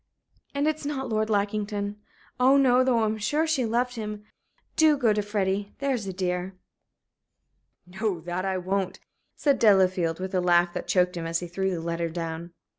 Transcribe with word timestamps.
And 0.55 0.67
it's 0.67 0.83
not 0.83 1.09
Lord 1.09 1.29
Lackington. 1.29 1.97
Oh 2.39 2.57
no! 2.57 2.83
though 2.83 3.03
I'm 3.03 3.19
sure 3.19 3.45
she 3.45 3.65
loved 3.67 3.97
him. 3.97 4.25
Do 4.75 4.97
go 4.97 5.13
to 5.13 5.21
Freddie, 5.21 5.75
there's 5.77 6.07
a 6.07 6.11
dear." 6.11 6.55
"No, 7.85 8.19
that 8.21 8.43
I 8.43 8.57
won't!" 8.57 8.99
said 9.35 9.59
Delafield, 9.59 10.19
with 10.19 10.33
a 10.33 10.41
laugh 10.41 10.73
that 10.73 10.87
choked 10.87 11.15
him, 11.15 11.27
as 11.27 11.39
he 11.41 11.45
threw 11.47 11.69
the 11.69 11.81
letter 11.81 12.09
down. 12.09 12.51